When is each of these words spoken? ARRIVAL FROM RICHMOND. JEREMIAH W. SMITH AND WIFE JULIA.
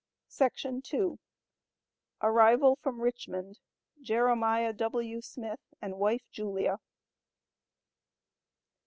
ARRIVAL 2.23 2.75
FROM 2.81 3.01
RICHMOND. 3.01 3.59
JEREMIAH 4.01 4.73
W. 4.73 5.21
SMITH 5.21 5.59
AND 5.79 5.99
WIFE 5.99 6.23
JULIA. 6.31 6.79